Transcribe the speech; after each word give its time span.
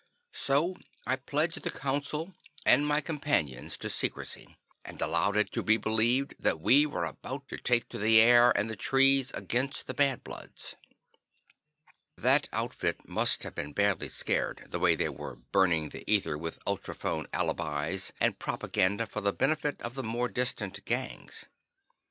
So 0.33 0.77
I 1.05 1.15
pledged 1.15 1.61
the 1.61 1.69
Council 1.69 2.33
and 2.65 2.87
my 2.87 3.01
companions 3.01 3.77
to 3.77 3.87
secrecy, 3.87 4.57
and 4.83 4.99
allowed 4.99 5.37
it 5.37 5.51
to 5.51 5.61
be 5.61 5.77
believed 5.77 6.33
that 6.39 6.59
we 6.59 6.87
were 6.87 7.05
about 7.05 7.47
to 7.49 7.57
take 7.57 7.87
to 7.89 7.99
the 7.99 8.19
air 8.19 8.49
and 8.57 8.67
the 8.67 8.75
trees 8.75 9.29
against 9.35 9.85
the 9.85 9.93
Bad 9.93 10.23
Bloods. 10.23 10.75
That 12.17 12.49
outfit 12.51 13.07
must 13.07 13.43
have 13.43 13.53
been 13.53 13.73
badly 13.73 14.09
scared, 14.09 14.65
the 14.71 14.79
way 14.79 14.95
they 14.95 15.09
were 15.09 15.35
"burning" 15.35 15.89
the 15.89 16.03
ether 16.11 16.35
with 16.35 16.57
ultrophone 16.65 17.27
alibis 17.31 18.11
and 18.19 18.39
propaganda 18.39 19.05
for 19.05 19.21
the 19.21 19.31
benefit 19.31 19.79
of 19.83 19.93
the 19.93 20.01
more 20.01 20.29
distant 20.29 20.83
gangs. 20.83 21.45